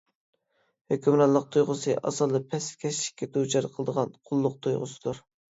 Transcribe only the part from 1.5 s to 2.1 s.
تۇيغۇسى،